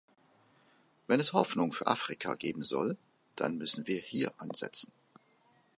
[1.05, 2.97] Wenn es Hoffnung für Afrika geben soll,
[3.35, 4.91] dann müssen wir hier ansetzen.